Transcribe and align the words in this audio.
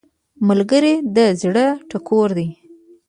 ملګری 0.47 0.93
د 1.15 1.17
زړه 1.41 1.65
ټکور 1.89 2.29
دی 2.37 2.47